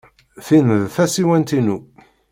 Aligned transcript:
Tin 0.45 0.67
d 0.81 0.83
tasiwant-inu. 0.95 1.77